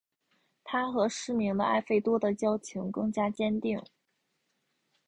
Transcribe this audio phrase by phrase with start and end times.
[0.63, 3.79] 他和失明的艾费多的交情更加坚定。